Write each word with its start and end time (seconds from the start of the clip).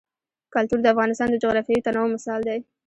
کلتور 0.53 0.79
د 0.81 0.87
افغانستان 0.93 1.27
د 1.31 1.35
جغرافیوي 1.43 1.81
تنوع 1.85 2.07
مثال 2.15 2.39
دی. 2.47 2.59